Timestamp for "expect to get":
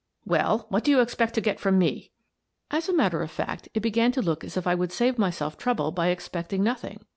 0.99-1.59